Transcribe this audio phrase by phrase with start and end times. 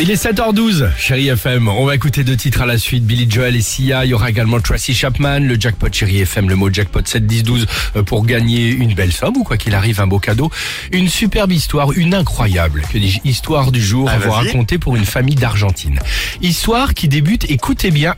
[0.00, 1.66] Il est 7h12, chérie FM.
[1.66, 3.04] On va écouter deux titres à la suite.
[3.04, 4.04] Billy Joel et Sia.
[4.04, 7.42] Il y aura également Tracy Chapman, le jackpot chérie FM, le mot jackpot 7 10
[7.42, 7.66] 12
[7.96, 10.52] euh, pour gagner une belle somme ou quoi qu'il arrive, un beau cadeau.
[10.92, 15.04] Une superbe histoire, une incroyable, que dis-je, histoire du jour à vous raconter pour une
[15.04, 15.98] famille d'Argentine.
[16.42, 18.14] Histoire qui débute, écoutez bien,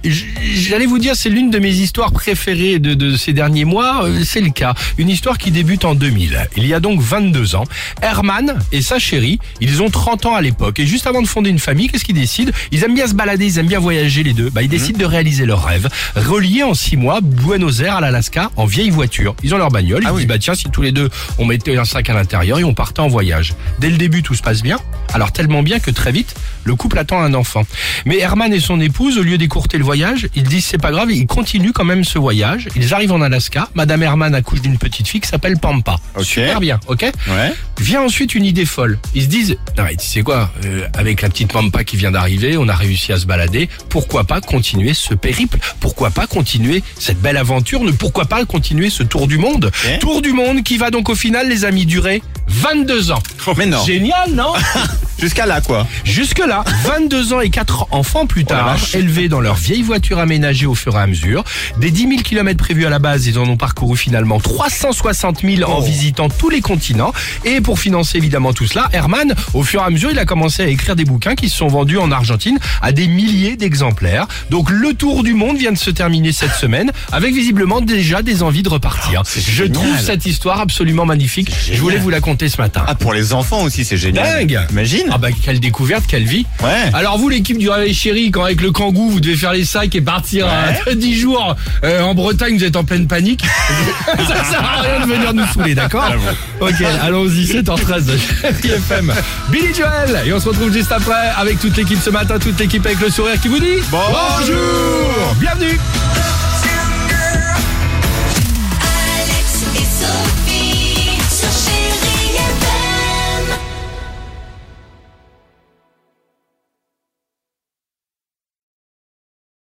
[0.54, 4.22] j'allais vous dire c'est l'une de mes histoires préférées de, de ces derniers mois, euh,
[4.24, 4.74] c'est le cas.
[4.98, 6.48] Une histoire qui débute en 2000.
[6.56, 7.64] Il y a donc 22 ans,
[8.02, 11.50] Herman et sa chérie, ils ont 30 ans à l'époque et juste avant de fonder
[11.50, 12.52] une famille, qu'est-ce qu'ils décident?
[12.72, 14.50] Ils aiment bien se balader, ils aiment bien voyager les deux.
[14.50, 18.50] Bah, ils décident de réaliser leur rêve, relier en 6 mois Buenos Aires à l'Alaska
[18.56, 19.34] en vieille voiture.
[19.42, 21.76] Ils ont leur bagnole, ils se disent bah tiens si tous les deux on mettait
[21.76, 23.54] un sac à l'intérieur et on partait en voyage.
[23.78, 24.78] Dès le début tout se passe bien,
[25.12, 27.64] alors tellement bien que très vite le couple attend un enfant.
[28.04, 31.10] Mais Herman et son épouse, au lieu d'écourter le voyage, ils disent c'est pas grave,
[31.10, 32.68] ils continuent quand même ce voyage.
[32.74, 35.96] Ils arrivent en Alaska, Madame Herman accouche d'une petite fille qui s'appelle Pampa.
[36.22, 37.52] Super bien, ok Ouais.
[37.78, 38.98] Vient ensuite une idée folle.
[39.14, 42.10] Ils se disent, non mais tu sais quoi, euh, avec la petite Pampa qui vient
[42.10, 45.58] d'arriver, on a réussi à se balader, pourquoi pas continuer ce périple?
[45.80, 47.82] Pourquoi pas continuer cette belle aventure?
[47.84, 49.70] Ne Pourquoi pas continuer ce tour du monde?
[50.00, 53.22] Tour du monde qui va donc au final, les amis, durer 22 ans.
[53.56, 53.84] Mais non.
[53.84, 54.52] Génial, non?
[55.18, 55.86] Jusqu'à là, quoi.
[56.04, 60.66] Jusque-là, 22 ans et 4 enfants plus Oh tard, élevés dans leur vieille voiture aménagée
[60.66, 61.44] au fur et à mesure.
[61.78, 65.50] Des 10 000 km prévus à la base, ils en ont parcouru finalement 360 000
[65.62, 65.72] Oh.
[65.72, 67.12] en visitant tous les continents.
[67.44, 70.62] Et pour financer évidemment tout cela, Herman, au fur et à mesure, il a commencé
[70.62, 74.26] à écrire des bouquins qui se sont vendus en Argentine à des milliers d'exemplaires.
[74.48, 78.42] Donc le tour du monde vient de se terminer cette semaine, avec visiblement déjà des
[78.42, 79.22] envies de repartir.
[79.34, 79.72] Je génial.
[79.72, 81.50] trouve cette histoire absolument magnifique.
[81.70, 82.84] Je voulais vous la conter ce matin.
[82.86, 84.24] Ah, pour les enfants aussi, c'est génial.
[84.46, 85.09] Dingue Imagine.
[85.12, 86.90] Ah bah quelle découverte, quelle vie Ouais.
[86.94, 89.94] Alors vous l'équipe du Réveil Chéri, quand avec le kangou vous devez faire les sacs
[89.94, 93.42] et partir à 10 jours euh, en Bretagne, vous êtes en pleine panique.
[94.06, 96.12] Ça sert à rien de venir nous saouler, d'accord
[96.60, 98.12] Ok, allons-y, c'est en 13 de
[98.68, 99.12] FM.
[99.48, 102.84] Billy Joel Et on se retrouve juste après avec toute l'équipe ce matin, toute l'équipe
[102.86, 105.34] avec le sourire qui vous dit Bonjour.
[105.40, 105.78] Bienvenue